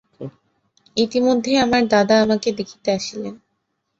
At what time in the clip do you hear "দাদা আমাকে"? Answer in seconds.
1.87-2.49